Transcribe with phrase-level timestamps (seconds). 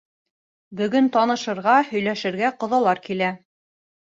[0.79, 3.31] Бөгөн танышырға, һөйләшергә ҡоҙалар килә.